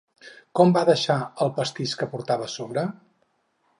Com 0.59 0.71
va 0.77 0.83
deixar 0.89 1.17
el 1.45 1.53
pastís 1.59 1.93
que 2.01 2.09
portava 2.15 2.49
a 2.51 2.53
sobre? 2.57 2.87